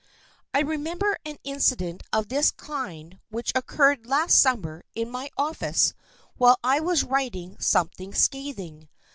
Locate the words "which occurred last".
3.29-4.39